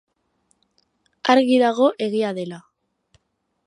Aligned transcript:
Argi 1.35 1.61
dago 1.67 1.93
egia 2.09 2.35
dela. 2.43 2.63